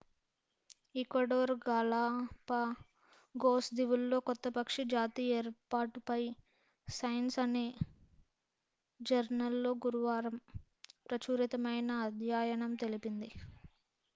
Ecuador 0.95 1.51
Galapagos 1.65 1.99
దీవుల్లో 3.73 4.17
కొత్త 4.29 4.49
పక్షి 4.55 4.83
జాతి 4.93 5.25
ఏర్పాటుపై 5.35 6.19
సైన్స్ 6.87 7.37
అనే 7.39 7.65
జర్నల్ 8.99 9.59
లో 9.61 9.73
గురువారం 9.85 10.37
ప్రచురితమైన 11.05 11.91
అధ్యయనం 12.07 12.73
తెలిపింది 12.83 13.31